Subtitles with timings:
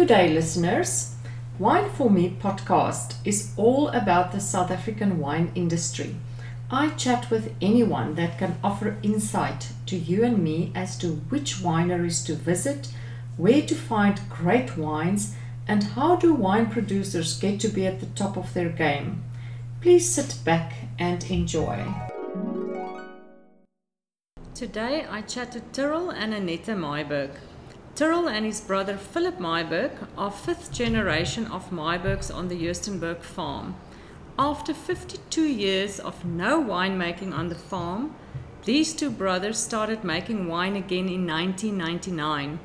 [0.00, 1.14] Good day, listeners.
[1.58, 6.16] Wine for Me podcast is all about the South African wine industry.
[6.70, 11.56] I chat with anyone that can offer insight to you and me as to which
[11.56, 12.88] wineries to visit,
[13.36, 15.34] where to find great wines,
[15.68, 19.22] and how do wine producers get to be at the top of their game.
[19.82, 21.84] Please sit back and enjoy.
[24.54, 27.36] Today I chat to Tyrrell and Anetta Myburgh.
[27.94, 33.74] Tyrrell and his brother Philip Myburgh are fifth generation of Myburghs on the Joostenburg farm.
[34.38, 38.14] After 52 years of no winemaking on the farm,
[38.64, 42.58] these two brothers started making wine again in 1999.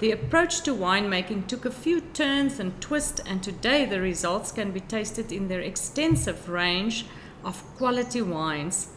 [0.00, 4.72] The approach to winemaking took a few turns and twists, and today the results can
[4.72, 7.06] be tasted in their extensive range
[7.44, 8.88] of quality wines.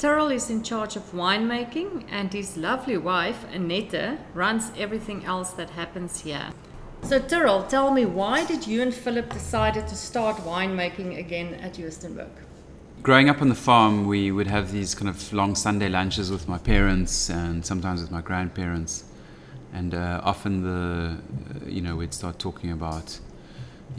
[0.00, 5.68] Tyrrell is in charge of winemaking, and his lovely wife, Anetta, runs everything else that
[5.68, 6.48] happens here.
[7.02, 11.74] So, Tyrrell, tell me, why did you and Philip decided to start winemaking again at
[11.74, 12.30] Joostenburg?
[13.02, 16.48] Growing up on the farm, we would have these kind of long Sunday lunches with
[16.48, 19.04] my parents and sometimes with my grandparents.
[19.74, 23.20] And uh, often the, uh, you know, we'd start talking about,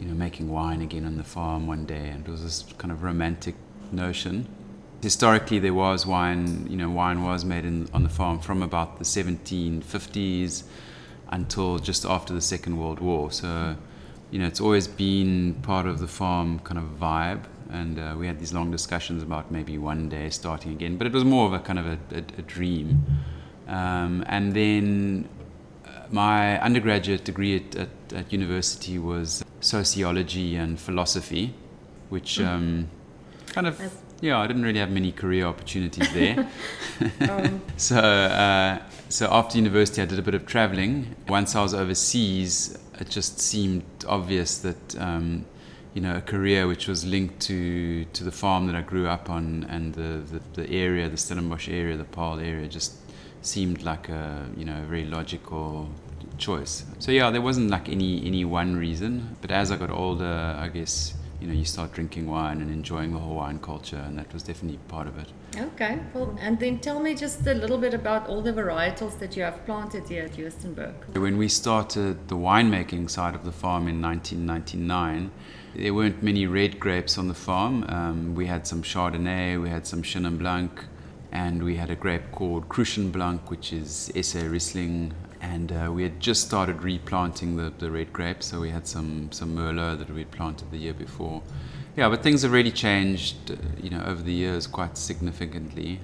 [0.00, 2.08] you know, making wine again on the farm one day.
[2.08, 3.54] And it was this kind of romantic
[3.92, 4.48] notion
[5.02, 8.98] historically there was wine you know wine was made in, on the farm from about
[8.98, 10.62] the 1750s
[11.30, 13.30] until just after the second world war.
[13.32, 13.76] So
[14.30, 17.44] you know it's always been part of the farm kind of vibe.
[17.70, 21.12] And uh, we had these long discussions about maybe one day starting again but it
[21.12, 23.04] was more of a kind of a, a, a dream.
[23.66, 25.28] Um, and then
[25.86, 31.54] uh, my undergraduate degree at, at, at, university was sociology and philosophy
[32.10, 32.44] which hmm.
[32.44, 32.90] um,
[33.46, 33.80] kind of
[34.22, 36.48] yeah, I didn't really have many career opportunities there.
[37.28, 37.60] um.
[37.76, 38.78] so, uh,
[39.08, 41.16] so after university, I did a bit of traveling.
[41.28, 45.44] Once I was overseas, it just seemed obvious that um,
[45.92, 49.28] you know a career which was linked to to the farm that I grew up
[49.28, 52.94] on and the the, the area, the Stellenbosch area, the Paarl area, just
[53.42, 55.88] seemed like a you know a very logical
[56.38, 56.84] choice.
[57.00, 59.36] So yeah, there wasn't like any any one reason.
[59.40, 63.12] But as I got older, I guess you know you start drinking wine and enjoying
[63.12, 65.28] the Hawaiian culture and that was definitely part of it.
[65.58, 69.36] Okay well and then tell me just a little bit about all the varietals that
[69.36, 73.88] you have planted here at Joostenburg when we started the winemaking side of the farm
[73.88, 75.32] in 1999
[75.74, 77.84] there weren't many red grapes on the farm.
[77.88, 80.84] Um, we had some Chardonnay we had some Chenin Blanc
[81.32, 86.04] and we had a grape called Cruchen Blanc which is SA Riesling and uh, we
[86.04, 90.08] had just started replanting the, the red grapes, so we had some some Merlot that
[90.08, 91.42] we'd planted the year before.
[91.96, 96.00] Yeah, but things have really changed, uh, you know, over the years quite significantly.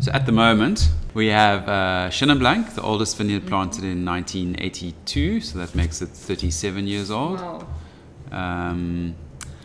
[0.00, 3.48] So at the moment, we have uh, Chenin Blanc, the oldest vineyard mm-hmm.
[3.48, 7.40] planted in 1982, so that makes it 37 years old.
[7.40, 7.66] Wow.
[8.32, 9.14] Um,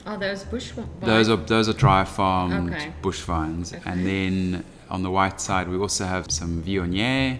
[0.05, 0.89] are those bush vines?
[1.01, 2.93] Those are those are dry farmed okay.
[3.01, 3.89] bush vines, okay.
[3.89, 7.39] and then on the white side we also have some Viognier,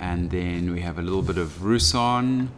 [0.00, 2.50] and then we have a little bit of Roussanne,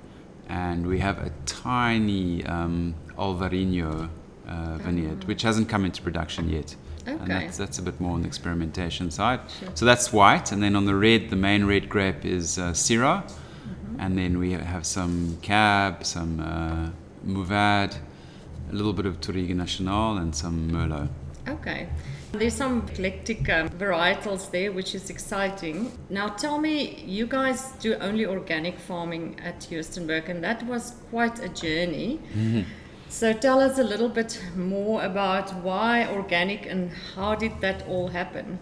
[0.48, 4.08] and we have a tiny um, Alvarinho
[4.48, 5.26] uh, vineyard, oh.
[5.26, 6.76] which hasn't come into production yet.
[7.02, 7.10] Okay.
[7.10, 9.40] And that's, that's a bit more on the experimentation side.
[9.58, 9.68] Sure.
[9.74, 13.24] So that's white, and then on the red, the main red grape is uh, Syrah,
[13.24, 14.00] mm-hmm.
[14.00, 16.90] and then we have some Cab, some uh,
[17.26, 17.98] Mourvedre,
[18.70, 21.08] a little bit of Touriga Nacional, and some Merlot.
[21.48, 21.88] Okay.
[22.32, 25.92] There's some eclectic um, varietals there, which is exciting.
[26.08, 31.38] Now, tell me, you guys do only organic farming at Joostenburg, and that was quite
[31.40, 32.20] a journey.
[32.34, 32.62] Mm-hmm.
[33.08, 38.08] So, tell us a little bit more about why organic and how did that all
[38.08, 38.58] happen?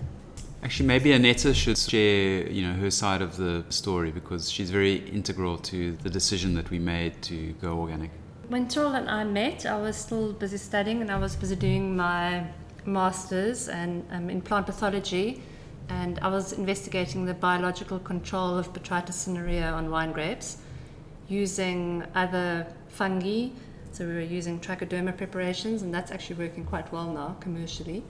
[0.62, 4.96] Actually, maybe Anetta should share, you know, her side of the story because she's very
[5.08, 8.10] integral to the decision that we made to go organic.
[8.48, 11.96] When Tyrrell and I met, I was still busy studying and I was busy doing
[11.96, 12.44] my
[12.92, 15.42] master's and um, in plant pathology,
[15.88, 20.58] and I was investigating the biological control of Botrytis cinerea on wine grapes
[21.28, 23.48] using other fungi.
[23.92, 28.04] So we were using trichoderma preparations, and that's actually working quite well now commercially.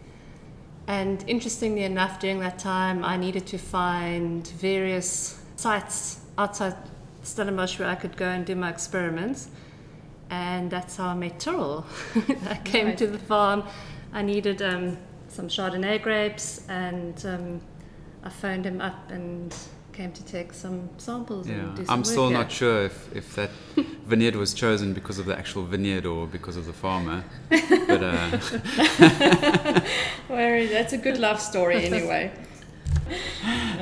[0.87, 6.75] And interestingly enough, during that time, I needed to find various sites outside
[7.23, 9.49] Stellenbosch where I could go and do my experiments.
[10.31, 11.87] And that's how I met Tyrrell.
[12.49, 12.99] I came right.
[12.99, 13.65] to the farm
[14.13, 14.99] I needed um,
[15.29, 17.61] some Chardonnay grapes, and um,
[18.23, 19.55] I phoned him up and
[19.93, 21.75] came to take some samples yeah.
[21.75, 22.39] some I'm still here.
[22.39, 23.51] not sure if, if that
[24.07, 27.25] vineyard was chosen because of the actual vineyard or because of the farmer.
[27.51, 28.39] But uh...
[30.29, 32.33] well, that's a good love story anyway.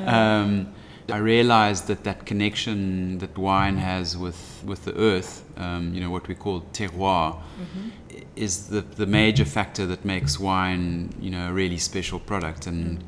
[0.06, 0.74] Um,
[1.10, 6.10] I realized that that connection that wine has with, with the earth, um, you know,
[6.10, 8.18] what we call terroir, mm-hmm.
[8.36, 12.66] is the, the major factor that makes wine, you know, a really special product.
[12.66, 13.02] And,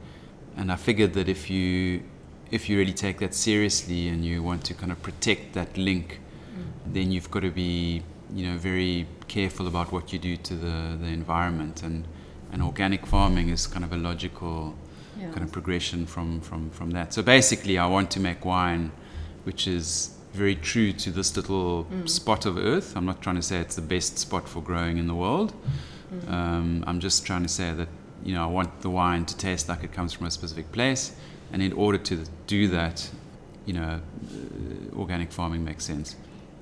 [0.56, 2.02] and I figured that if you,
[2.50, 6.20] if you really take that seriously and you want to kind of protect that link,
[6.54, 6.94] mm.
[6.94, 8.02] then you've got to be,
[8.34, 11.82] you know, very careful about what you do to the, the environment.
[11.82, 12.06] And,
[12.50, 14.74] and organic farming is kind of a logical
[15.20, 15.30] yeah.
[15.30, 17.12] kind of progression from, from, from that.
[17.12, 18.92] So basically, I want to make wine
[19.44, 22.08] which is very true to this little mm.
[22.08, 22.96] spot of earth.
[22.96, 25.52] I'm not trying to say it's the best spot for growing in the world.
[26.12, 26.30] Mm.
[26.30, 27.88] Um, I'm just trying to say that
[28.24, 31.12] you know I want the wine to taste like it comes from a specific place,
[31.52, 33.08] and in order to do that,
[33.66, 36.16] you know, uh, organic farming makes sense.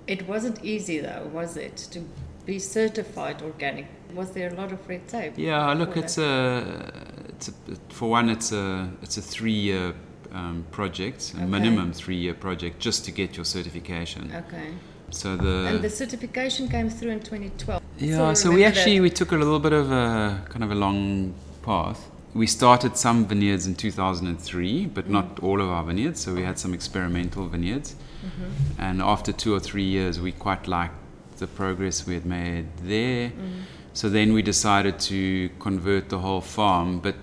[0.07, 2.01] It wasn't easy though, was it, to
[2.47, 3.87] be certified organic?
[4.15, 5.35] Was there a lot of red tape?
[5.37, 6.93] Yeah, look, it's a,
[7.39, 9.95] it's a, for one, it's a it's a three-year
[10.33, 11.47] um, project, a okay.
[11.47, 14.33] minimum three-year project, just to get your certification.
[14.35, 14.71] Okay.
[15.11, 17.83] So the and the certification came through in 2012.
[17.99, 19.03] Yeah, so, so we actually that.
[19.03, 22.11] we took a little bit of a kind of a long path.
[22.35, 25.11] We started some vineyards in 2003, but mm.
[25.11, 26.21] not all of our vineyards.
[26.21, 28.81] So we had some experimental vineyards, mm-hmm.
[28.81, 30.95] and after two or three years, we quite liked
[31.39, 33.31] the progress we had made there.
[33.31, 33.63] Mm.
[33.95, 37.15] So then we decided to convert the whole farm, but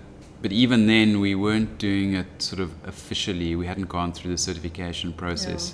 [0.45, 3.55] but even then we weren't doing it sort of officially.
[3.55, 5.73] We hadn't gone through the certification process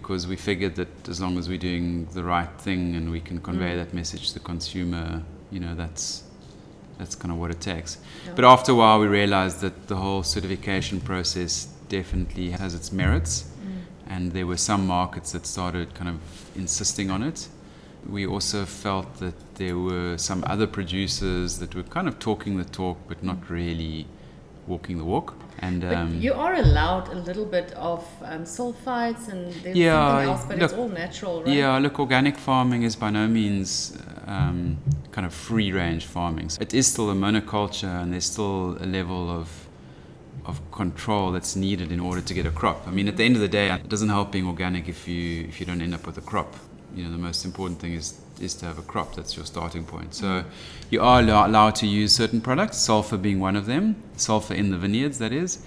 [0.00, 3.38] because we figured that as long as we're doing the right thing and we can
[3.40, 3.76] convey mm.
[3.76, 5.22] that message to the consumer,
[5.52, 6.24] you know, that's
[6.98, 7.98] that's kind of what it takes.
[8.26, 8.32] Yeah.
[8.34, 13.44] But after a while, we realized that the whole certification process definitely has its merits,
[13.44, 13.82] mm.
[14.08, 16.18] and there were some markets that started kind of
[16.56, 17.46] insisting on it
[18.06, 22.64] we also felt that there were some other producers that were kind of talking the
[22.64, 24.06] talk but not really
[24.66, 25.34] walking the walk.
[25.60, 30.44] And um, you are allowed a little bit of um, sulfites and yeah, something else,
[30.44, 31.52] but look, it's all natural, right?
[31.52, 34.78] Yeah, look, organic farming is by no means um,
[35.10, 36.50] kind of free range farming.
[36.50, 39.48] So it is still a monoculture, and there's still a level of
[40.46, 42.86] of control that's needed in order to get a crop.
[42.86, 45.42] I mean, at the end of the day, it doesn't help being organic if you
[45.42, 46.54] if you don't end up with a crop
[46.94, 49.14] you know the most important thing is is to have a crop.
[49.14, 50.14] That's your starting point.
[50.14, 50.44] So
[50.90, 54.78] you are allowed to use certain products, sulfur being one of them, sulfur in the
[54.78, 55.58] vineyards, that is,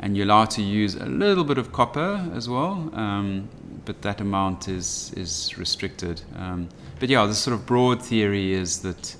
[0.00, 3.48] and you're allowed to use a little bit of copper as well, um,
[3.84, 6.22] but that amount is is restricted.
[6.36, 6.68] Um,
[7.00, 9.16] but yeah, the sort of broad theory is that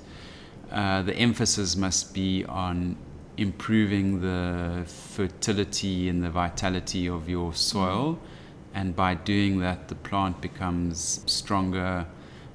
[0.71, 2.95] uh, the emphasis must be on
[3.37, 8.13] improving the fertility and the vitality of your soil.
[8.13, 8.38] Mm-hmm
[8.73, 12.05] and by doing that, the plant becomes stronger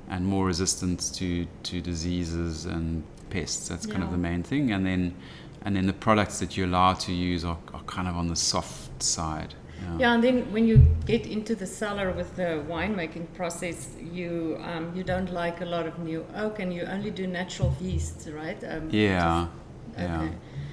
[0.09, 3.69] and more resistant to, to diseases and pests.
[3.69, 4.05] That's kind yeah.
[4.07, 4.71] of the main thing.
[4.71, 5.15] And then,
[5.63, 8.37] and then the products that you're allowed to use are, are kind of on the
[8.37, 9.55] soft side.
[9.83, 9.99] Yeah.
[9.99, 10.15] yeah.
[10.15, 15.03] and then when you get into the cellar with the winemaking process, you um, you
[15.03, 18.63] don't like a lot of new oak, and you only do natural yeasts, right?
[18.65, 19.49] Um, yeah.
[19.89, 20.25] Just, okay.
[20.27, 20.31] Yeah.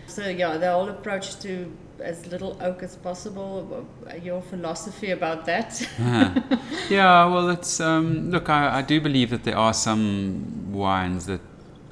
[0.07, 1.71] So yeah, the whole approach to
[2.01, 3.87] as little oak as possible.
[4.21, 5.87] Your philosophy about that?
[6.89, 8.49] yeah, well, it's um, look.
[8.49, 11.41] I, I, do believe that there are some wines that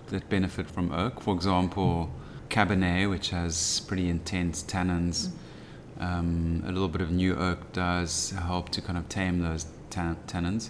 [0.08, 1.22] that benefit from oak.
[1.22, 2.12] For example,
[2.50, 5.28] Cabernet, which has pretty intense tannins.
[5.28, 5.34] Mm.
[6.02, 10.18] Um, a little bit of new oak does help to kind of tame those tan-
[10.28, 10.70] tannins.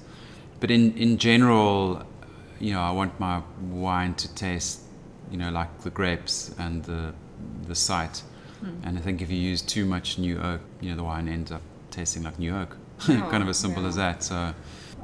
[0.60, 2.04] But in in general,
[2.60, 3.42] you know, I want my
[3.72, 4.82] wine to taste,
[5.32, 7.14] you know, like the grapes and the
[7.68, 8.24] the site.
[8.64, 8.80] Mm.
[8.84, 11.52] And I think if you use too much new oak, you know, the wine ends
[11.52, 11.62] up
[11.92, 12.78] tasting like new oak.
[13.08, 13.90] Oh, kind of as simple yeah.
[13.90, 14.24] as that.
[14.24, 14.54] So.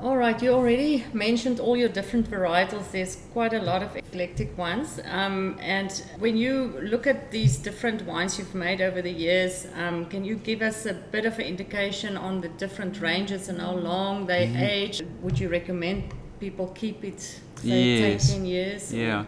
[0.02, 2.92] All right, you already mentioned all your different varietals.
[2.92, 5.00] There's quite a lot of eclectic ones.
[5.06, 10.06] Um, and when you look at these different wines you've made over the years, um,
[10.08, 13.72] can you give us a bit of an indication on the different ranges and how
[13.72, 14.58] long they mm-hmm.
[14.58, 15.02] age?
[15.22, 18.34] Would you recommend people keep it, say, yes.
[18.34, 18.94] 10 years?
[18.94, 19.26] Yeah.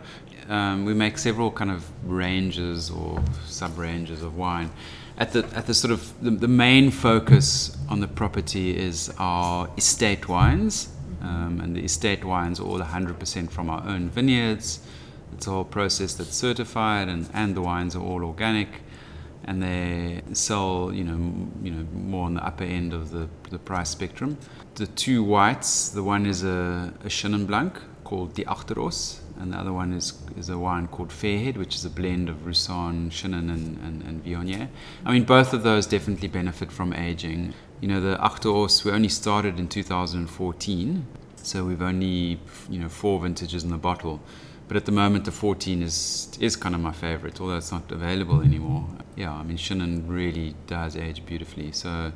[0.50, 4.72] Um, we make several kind of ranges or sub ranges of wine.
[5.18, 9.70] At the at the sort of the, the main focus on the property is our
[9.78, 10.90] estate wines,
[11.22, 14.80] um, and the estate wines are all 100% from our own vineyards.
[15.34, 18.70] It's all processed that's certified, and, and the wines are all organic,
[19.44, 23.60] and they sell you know you know more on the upper end of the the
[23.60, 24.38] price spectrum.
[24.76, 27.74] The two whites, the one is a, a Chenin Blanc
[28.04, 31.86] called the Agteros, and the other one is, is a wine called Fairhead, which is
[31.86, 34.70] a blend of Roussanne, Chenin, and, and, and Viognier.
[35.06, 37.54] I mean, both of those definitely benefit from aging.
[37.82, 42.40] You know, the Agteros, we only started in 2014, so we've only,
[42.70, 44.22] you know, four vintages in the bottle.
[44.68, 47.90] But at the moment, the 14 is is kind of my favorite, although it's not
[47.90, 48.86] available anymore.
[49.16, 51.72] Yeah, I mean, Chenin really does age beautifully.
[51.72, 52.12] So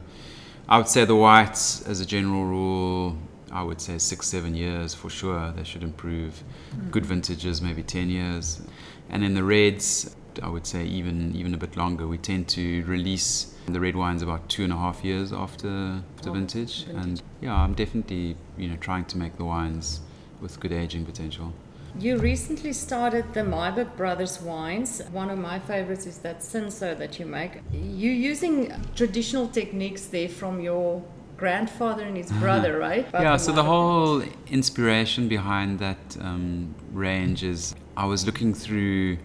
[0.68, 3.18] I would say the whites, as a general rule,
[3.52, 5.52] I would say six, seven years for sure.
[5.52, 6.44] They should improve.
[6.76, 6.92] Mm.
[6.92, 8.62] Good vintages, maybe 10 years.
[9.10, 12.08] And then the reds, I would say even even a bit longer.
[12.08, 16.32] We tend to release the red wines about two and a half years after the
[16.32, 16.86] vintage.
[16.86, 17.04] vintage.
[17.04, 20.02] And yeah, I'm definitely you know trying to make the wines
[20.40, 21.54] with good aging potential.
[22.00, 25.02] You recently started the Myburgh Brothers wines.
[25.12, 27.62] One of my favorites is that Cinsault that you make.
[27.74, 31.04] You're using traditional techniques there from your
[31.42, 33.06] grandfather and his brother, right?
[33.14, 39.18] yeah, so the whole inspiration behind that um, range is I was looking through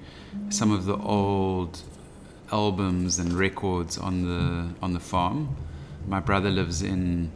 [0.49, 1.73] some of the old
[2.51, 4.47] albums and records on the
[4.85, 5.41] on the farm.
[6.07, 7.31] My brother lives in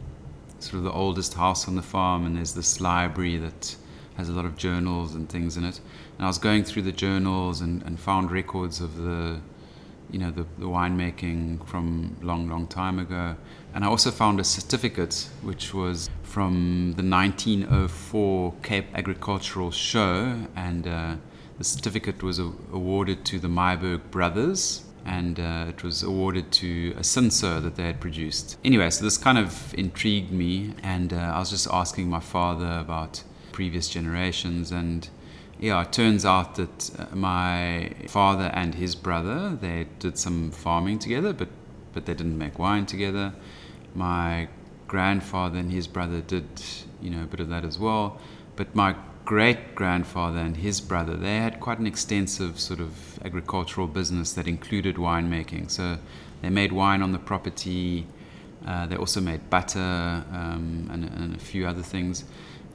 [0.59, 3.75] sort of the oldest house on the farm, and there's this library that
[4.17, 5.79] has a lot of journals and things in it.
[6.17, 9.39] And I was going through the journals and, and found records of the,
[10.11, 13.35] you know, the, the winemaking from long, long time ago.
[13.73, 20.87] And I also found a certificate which was from the 1904 Cape Agricultural Show, and
[20.87, 21.15] uh,
[21.57, 24.83] the certificate was a- awarded to the Myburgh brothers.
[25.03, 28.57] And uh, it was awarded to a Cinsault that they had produced.
[28.63, 32.77] Anyway, so this kind of intrigued me, and uh, I was just asking my father
[32.79, 34.71] about previous generations.
[34.71, 35.09] And
[35.61, 40.97] yeah, it turns out that uh, my father and his brother they did some farming
[40.99, 41.49] together, but
[41.93, 43.33] but they didn't make wine together.
[43.93, 44.49] My
[44.87, 46.47] grandfather and his brother did
[46.99, 48.19] you know a bit of that as well,
[48.55, 53.85] but my great grandfather and his brother they had quite an extensive sort of agricultural
[53.85, 55.69] business that included winemaking.
[55.69, 55.99] So
[56.41, 58.07] they made wine on the property.
[58.65, 62.25] Uh, they also made butter um, and, and, a few other things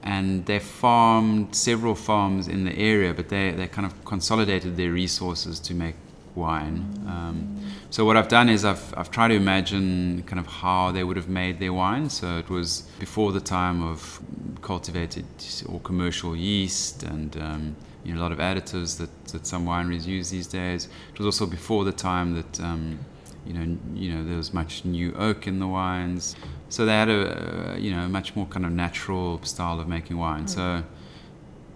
[0.02, 4.92] and they farmed several farms in the area, but they, they kind of consolidated their
[4.92, 5.96] resources to make
[6.34, 6.84] wine.
[7.06, 7.60] Um,
[7.90, 11.16] so what I've done is I've, I've tried to imagine kind of how they would
[11.16, 12.10] have made their wine.
[12.10, 14.20] So it was before the time of
[14.60, 15.24] cultivated
[15.66, 20.06] or commercial yeast and um, you know, a lot of additives that, that some wineries
[20.06, 20.88] use these days.
[21.12, 22.98] It was also before the time that um,
[23.46, 26.36] you know, you know, there was much new oak in the wines.
[26.68, 30.44] So they had a, you know, much more kind of natural style of making wine.
[30.44, 30.50] Mm.
[30.50, 30.84] So,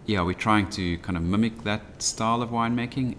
[0.06, 3.16] yeah, we're trying to kind of mimic that style of winemaking.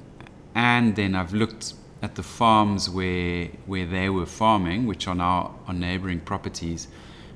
[0.53, 5.59] And then I've looked at the farms where where they were farming, which are now
[5.67, 6.87] on neighboring properties,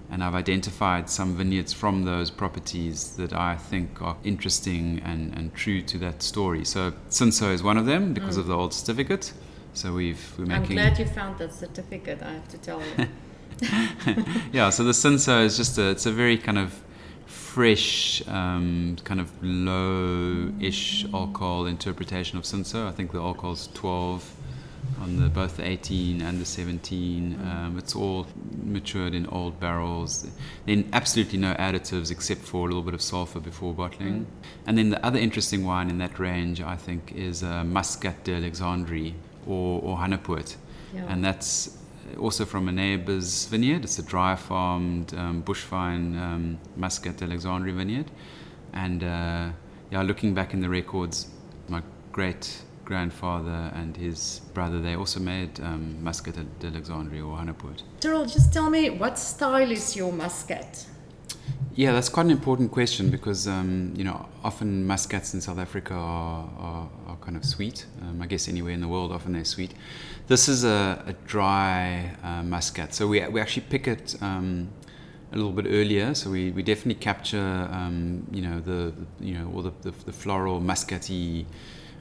[0.10, 5.54] and I've identified some vineyards from those properties that I think are interesting and, and
[5.54, 6.66] true to that story.
[6.66, 8.42] So Cinsault is one of them because mm.
[8.42, 9.34] of the old certificate.
[9.74, 10.78] So we've we're making.
[10.80, 12.22] I'm glad you found that certificate.
[12.22, 13.08] I have to tell you.
[14.52, 16.82] yeah, so the Cinsault is just a it's a very kind of
[17.26, 22.86] fresh, um, kind of low-ish alcohol interpretation of Cinsault.
[22.86, 24.36] I think the alcohol's 12
[25.02, 27.40] on the both the 18 and the 17.
[27.42, 28.28] Um, it's all
[28.64, 30.28] matured in old barrels.
[30.66, 34.22] Then absolutely no additives except for a little bit of sulfur before bottling.
[34.22, 34.26] Mm.
[34.68, 39.14] And then the other interesting wine in that range, I think, is uh, Muscat d'Alexandrie
[39.48, 40.56] or, or Hanepoort.
[40.94, 41.06] Yeah.
[41.08, 41.78] And that's
[42.20, 43.84] also from a neighbor's vineyard.
[43.84, 48.12] It's a dry farmed um, bush vine um, Muscat d'Alexandrie vineyard.
[48.74, 49.50] And uh,
[49.92, 51.28] yeah, looking back in the records,
[51.68, 51.82] my
[52.12, 57.82] great grandfather and his brother, they also made um, Muscat d'Alexandrie or Hanepoort.
[58.00, 60.86] Tyrrell, just tell me, what style is your Muscat?
[61.76, 65.94] Yeah, that's quite an important question because um, you know often muscats in South Africa
[65.94, 67.86] are, are, are kind of sweet.
[68.02, 69.74] Um, I guess anywhere in the world, often they're sweet.
[70.28, 74.70] This is a, a dry uh, muscat, so we we actually pick it um,
[75.34, 76.16] a little bit earlier.
[76.16, 79.92] So we, we definitely capture um, you know the, the, you know all the, the,
[80.06, 81.46] the floral muscatty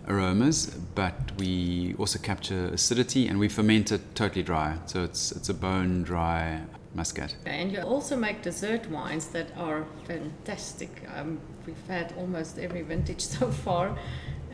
[0.07, 4.79] aromas, but we also capture acidity and we ferment it totally dry.
[4.87, 6.63] So it's it's a bone dry
[6.95, 7.35] Muscat.
[7.45, 10.91] And you also make dessert wines that are fantastic.
[11.15, 13.97] Um, we've had almost every vintage so far,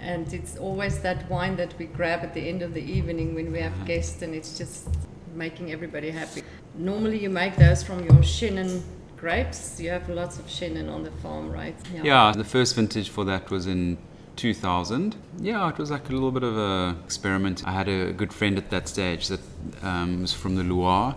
[0.00, 3.52] and it's always that wine that we grab at the end of the evening when
[3.52, 3.84] we have uh-huh.
[3.84, 4.88] guests, and it's just
[5.34, 6.42] making everybody happy.
[6.74, 8.82] Normally, you make those from your Chenin
[9.16, 9.78] grapes.
[9.78, 11.76] You have lots of Chenin on the farm, right?
[11.94, 12.02] Yeah.
[12.02, 13.98] yeah, the first vintage for that was in
[14.36, 15.14] 2000.
[15.40, 17.62] Yeah, it was like a little bit of a experiment.
[17.66, 19.40] I had a good friend at that stage that
[19.82, 21.16] um, was from the Loire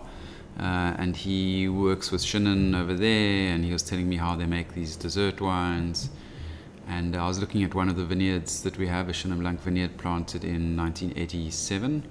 [0.58, 4.46] uh, and he works with Chenin over there, and he was telling me how they
[4.46, 6.10] make these dessert wines.
[6.86, 9.60] And I was looking at one of the vineyards that we have, a Chenin Blanc
[9.60, 12.04] vineyard planted in 1987.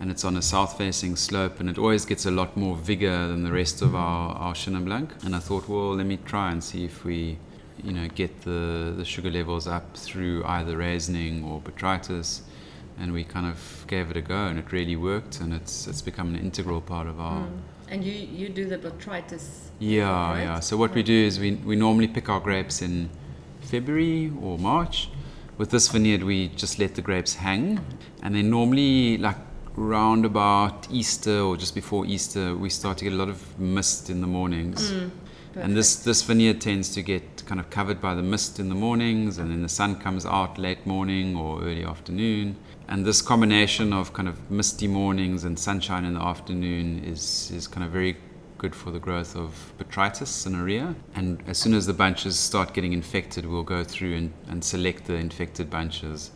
[0.00, 3.28] And it's on a south facing slope, and it always gets a lot more vigor
[3.28, 5.12] than the rest of our, our Chenin Blanc.
[5.24, 7.38] And I thought, well, let me try and see if we
[7.84, 12.40] you know, get the, the sugar levels up through either raisining or botrytis.
[12.98, 16.02] And we kind of gave it a go, and it really worked, and it's it's
[16.02, 17.46] become an integral part of our.
[17.46, 17.60] Mm.
[17.90, 19.70] And you, you do the botrytis.
[19.80, 20.42] Yeah, right?
[20.42, 20.60] yeah.
[20.60, 23.10] So what we do is we, we normally pick our grapes in
[23.60, 25.10] February or March.
[25.58, 27.80] With this vineyard, we just let the grapes hang,
[28.22, 29.36] and then normally like
[29.76, 34.10] round about Easter or just before Easter, we start to get a lot of mist
[34.10, 34.92] in the mornings.
[34.92, 35.10] Mm,
[35.54, 38.74] and this this vineyard tends to get kind of covered by the mist in the
[38.74, 42.56] mornings, and then the sun comes out late morning or early afternoon.
[42.88, 47.66] And this combination of kind of misty mornings and sunshine in the afternoon is is
[47.66, 48.16] kind of very
[48.58, 50.94] good for the growth of botrytis cinerea.
[51.14, 55.06] And as soon as the bunches start getting infected, we'll go through and, and select
[55.06, 56.30] the infected bunches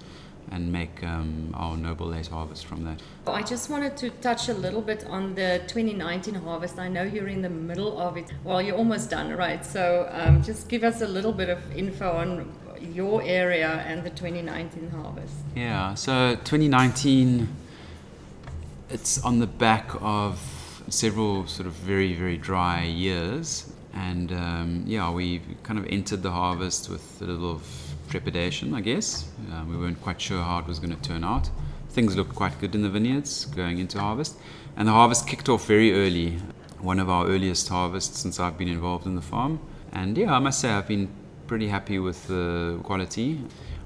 [0.51, 3.01] and make um, our noble late harvest from that.
[3.27, 6.79] I just wanted to touch a little bit on the 2019 harvest.
[6.79, 8.33] I know you're in the middle of it.
[8.45, 9.65] Well, you're almost done, right?
[9.65, 12.53] So um, just give us a little bit of info on
[12.93, 15.35] your area and the 2019 harvest.
[15.55, 17.49] Yeah, so 2019,
[18.91, 23.73] it's on the back of several sort of very, very dry years.
[23.95, 27.61] And um, yeah, we kind of entered the harvest with a little
[28.11, 29.29] trepidation, I guess.
[29.53, 31.49] Um, we weren't quite sure how it was going to turn out.
[31.91, 34.37] Things looked quite good in the vineyards going into harvest.
[34.77, 36.39] And the harvest kicked off very early,
[36.81, 39.61] one of our earliest harvests since I've been involved in the farm.
[39.93, 41.09] And yeah, I must say, I've been
[41.47, 43.41] pretty happy with the quality.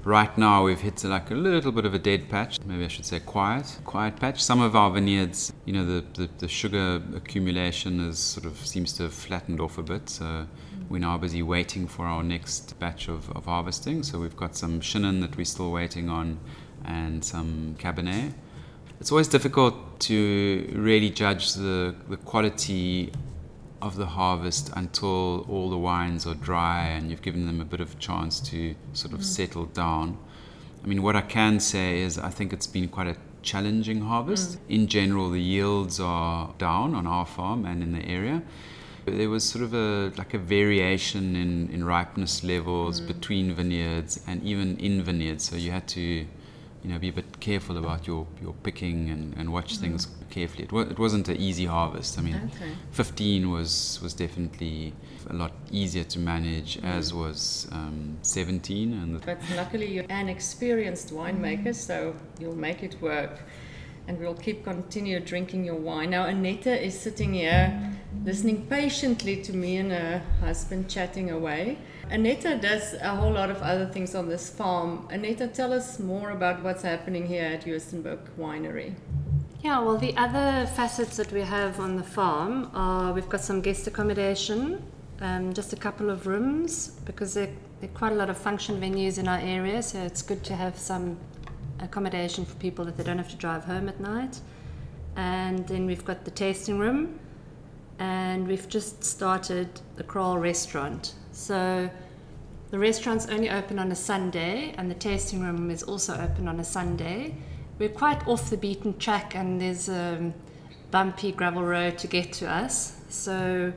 [0.05, 2.57] Right now, we've hit like a little bit of a dead patch.
[2.65, 4.41] Maybe I should say quiet, quiet patch.
[4.41, 8.93] Some of our vineyards, you know, the, the, the sugar accumulation is sort of seems
[8.93, 10.09] to have flattened off a bit.
[10.09, 10.47] So
[10.87, 14.03] we're now busy waiting for our next batch of, of harvesting.
[14.03, 16.39] So we've got some Chenin that we're still waiting on,
[16.85, 18.33] and some Cabernet.
[19.01, 23.11] It's always difficult to really judge the, the quality
[23.81, 27.79] of the harvest until all the wines are dry and you've given them a bit
[27.79, 29.23] of a chance to sort of mm.
[29.23, 30.17] settle down.
[30.83, 34.57] I mean, what I can say is I think it's been quite a challenging harvest.
[34.57, 34.59] Mm.
[34.69, 38.43] In general, the yields are down on our farm and in the area.
[39.05, 43.07] There was sort of a like a variation in, in ripeness levels mm.
[43.07, 45.49] between vineyards and even in vineyards.
[45.49, 46.25] So you had to
[46.83, 49.81] you know, be a bit careful about your, your picking and, and watch mm.
[49.81, 50.63] things carefully.
[50.63, 52.17] It, it wasn't an easy harvest.
[52.17, 52.71] I mean, okay.
[52.91, 54.93] 15 was, was definitely
[55.29, 56.85] a lot easier to manage, mm.
[56.85, 58.93] as was um, 17.
[58.93, 63.41] And but luckily, you're an experienced winemaker, so you'll make it work.
[64.07, 66.11] And we'll keep continue drinking your wine.
[66.11, 67.93] Now, Anetta is sitting here
[68.25, 71.77] listening patiently to me and her husband chatting away.
[72.09, 75.07] Anetta does a whole lot of other things on this farm.
[75.11, 78.95] Anetta, tell us more about what's happening here at Joostenburg Winery.
[79.63, 83.61] Yeah, well, the other facets that we have on the farm are we've got some
[83.61, 84.81] guest accommodation,
[85.21, 88.81] um, just a couple of rooms, because there, there are quite a lot of function
[88.81, 91.15] venues in our area, so it's good to have some
[91.79, 94.39] accommodation for people that they don't have to drive home at night.
[95.15, 97.19] And then we've got the tasting room,
[97.99, 101.13] and we've just started the Kraal restaurant.
[101.31, 101.89] So
[102.71, 106.59] the restaurant's only open on a Sunday, and the tasting room is also open on
[106.59, 107.35] a Sunday.
[107.77, 110.33] We're quite off the beaten track, and there's a
[110.91, 112.99] bumpy gravel road to get to us.
[113.09, 113.73] So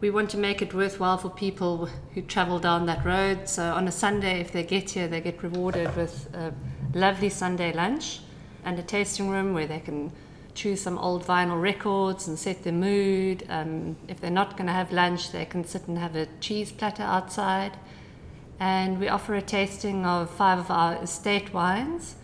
[0.00, 3.48] we want to make it worthwhile for people who travel down that road.
[3.48, 6.52] So on a Sunday, if they get here, they get rewarded with a
[6.94, 8.20] lovely Sunday lunch
[8.64, 10.12] and a tasting room where they can
[10.54, 13.44] choose some old vinyl records and set the mood.
[13.48, 16.72] Um, if they're not going to have lunch, they can sit and have a cheese
[16.72, 17.76] platter outside.
[18.60, 22.14] And we offer a tasting of five of our estate wines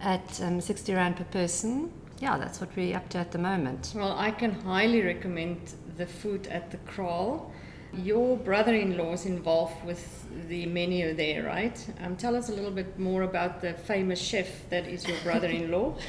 [0.00, 1.92] at um, 60 Rand per person.
[2.20, 3.92] Yeah, that's what we're up to at the moment.
[3.94, 7.52] Well, I can highly recommend the food at the Kraal.
[7.92, 11.86] Your brother in law is involved with the menu there, right?
[12.02, 15.48] Um, tell us a little bit more about the famous chef that is your brother
[15.48, 15.94] in law.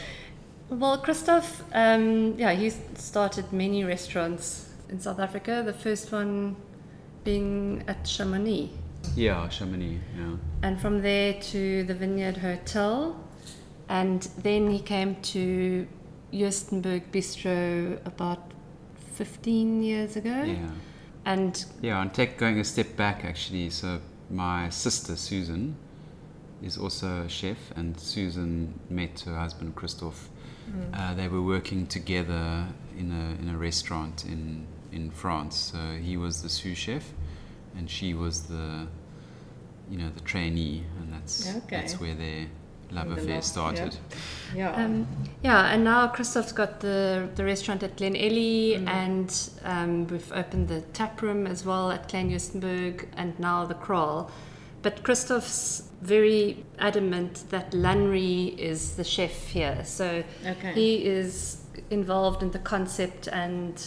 [0.69, 5.63] Well, Christoph, um, yeah, he started many restaurants in South Africa.
[5.65, 6.55] The first one
[7.23, 8.69] being at Chamonix.
[9.15, 9.99] Yeah, Chamonix.
[10.15, 10.35] Yeah.
[10.61, 13.15] And from there to the Vineyard Hotel,
[13.87, 15.87] and then he came to
[16.31, 18.51] Joostenburg Bistro about
[19.15, 20.43] 15 years ago.
[20.43, 20.69] Yeah.
[21.25, 23.71] And yeah, and take going a step back actually.
[23.71, 25.75] So my sister Susan
[26.61, 30.29] is also a chef, and Susan met her husband Christoph
[30.69, 30.99] Mm.
[30.99, 32.65] Uh, they were working together
[32.97, 35.55] in a in a restaurant in in France.
[35.71, 37.03] So he was the sous chef,
[37.77, 38.87] and she was the
[39.89, 41.77] you know the trainee, and that's okay.
[41.77, 42.47] that's where their
[42.91, 43.95] love the affair last- started.
[44.55, 44.71] Yeah.
[44.83, 45.07] Um,
[45.43, 48.87] yeah, and now Christoph's got the, the restaurant at Glenelly, Mm.
[48.87, 53.75] and um, we've opened the tap room as well at Klein Joostenburg, and now the
[53.75, 54.29] Kraal.
[54.81, 60.71] But Christoph's very adamant that Lanry is the chef here, so okay.
[60.73, 63.83] he is involved in the concept and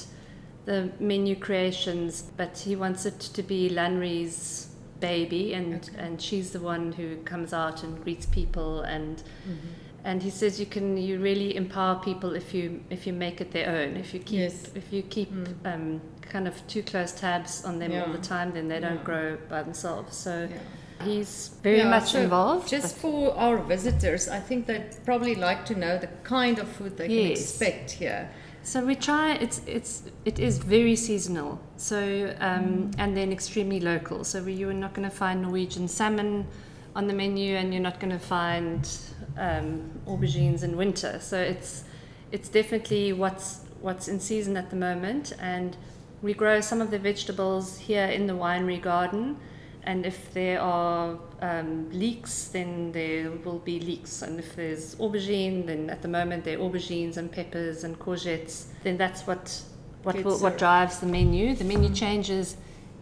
[0.66, 4.68] the menu creations, but he wants it to be Lanry's
[5.00, 5.98] baby, and, Okay.
[5.98, 9.16] and she's the one who comes out and greets people and
[9.48, 9.56] Mhm.
[10.04, 13.50] and he says you can you really empower people if you if you make it
[13.52, 14.70] their own if you keep Yes.
[14.76, 15.54] if you keep Mm.
[15.74, 19.04] um, kind of too close tabs on them all the time then they don't Yeah.
[19.10, 20.56] grow by themselves so Yeah.
[21.04, 25.64] He's very Yeah, much so involved Just for our visitors, I think they'd probably like
[25.66, 28.28] to know the kind of food they can expect here.
[28.64, 29.92] so we try it's it's
[30.24, 31.98] it is very seasonal so
[32.40, 34.24] um, and then extremely local.
[34.24, 36.46] So we, you're not going to find norwegian salmon
[36.94, 38.88] on the menu and you're not going to find
[39.36, 41.18] um, aubergines in winter.
[41.20, 41.84] So it's
[42.30, 45.32] it's definitely what's what's in season at the moment.
[45.40, 45.76] And
[46.22, 49.36] we grow some of the vegetables here in the winery garden
[49.84, 55.66] and if there are um, leeks then there will be leeks and if there's aubergine
[55.66, 58.66] then at the moment there are aubergines and peppers and courgettes.
[58.82, 59.62] Then that's what
[60.02, 61.54] what will, what drives the menu.
[61.54, 62.56] The menu changes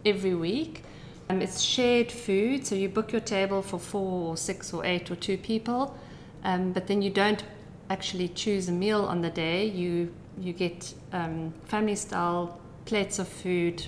[0.05, 0.83] every week.
[1.29, 5.09] Um, it's shared food so you book your table for four or six or eight
[5.09, 5.97] or two people.
[6.43, 7.43] Um, but then you don't
[7.89, 9.65] actually choose a meal on the day.
[9.65, 13.85] You you get um, family style plates of food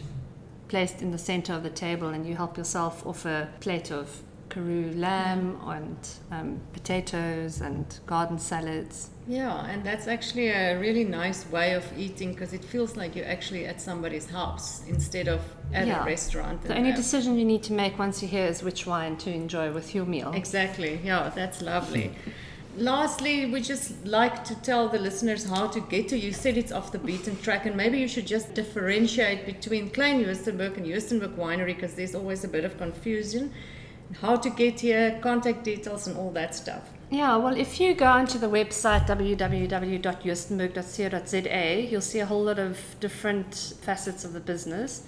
[0.73, 4.07] placed in the center of the table, and you help yourself off a plate of
[4.49, 5.97] Karoo lamb and
[6.31, 9.11] um, potatoes and garden salads.
[9.27, 13.27] Yeah, and that's actually a really nice way of eating because it feels like you're
[13.37, 16.01] actually at somebody's house instead of at Yeah.
[16.01, 16.63] a restaurant.
[16.63, 19.29] The only that- decision you need to make once you're here is which wine to
[19.31, 20.31] enjoy with your meal.
[20.33, 20.99] Exactly.
[21.03, 22.07] Yeah, that's lovely.
[22.75, 26.33] Lastly, we just like to tell the listeners how to get to you.
[26.33, 30.77] Said it's off the beaten track, and maybe you should just differentiate between Klein Joostenburg
[30.77, 33.53] and Joostenburg Winery because there's always a bit of confusion.
[34.21, 36.89] How to get here, contact details, and all that stuff.
[37.11, 42.95] Yeah, well, if you go onto the website www.joostenburg.co.za, you'll see a whole lot of
[42.99, 45.03] different facets of the business.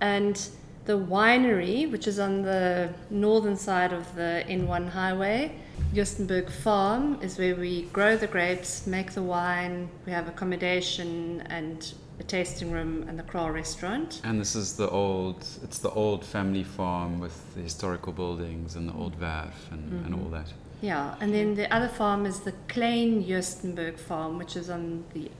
[0.00, 0.40] And
[0.84, 5.56] the winery, which is on the northern side of the N1 highway,
[5.94, 11.92] Joostenburg Farm, is where we grow the grapes, make the wine, we have accommodation and
[12.20, 14.20] a tasting room and the Kraal restaurant.
[14.24, 18.88] And this is the old, it's the old family farm with the historical buildings and
[18.88, 20.24] the old werf and, and mm-hmm.
[20.24, 20.52] all that.
[20.80, 25.30] Yeah, and then the other farm is the Klein Joostenburg farm, which is on the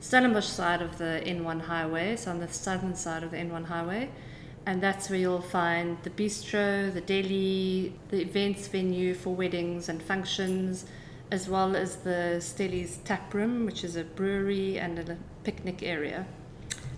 [0.00, 4.10] Stellenbosch side of the N1 highway, so on the southern side of the N1 highway.
[4.66, 10.02] And that's where you'll find the bistro, the deli, the events venue for weddings and
[10.02, 10.86] functions,
[11.30, 16.26] as well as the Stelli's tap room, which is a brewery and a picnic area.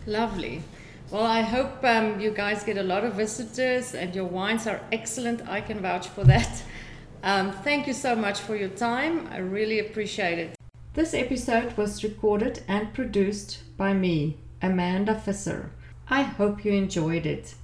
[0.07, 0.63] Lovely.
[1.11, 4.81] Well, I hope um, you guys get a lot of visitors and your wines are
[4.91, 5.49] excellent.
[5.49, 6.63] I can vouch for that.
[7.23, 9.27] Um, thank you so much for your time.
[9.33, 10.57] I really appreciate it.
[10.95, 15.73] This episode was recorded and produced by me, Amanda Visser.
[16.09, 17.55] I hope you enjoyed it.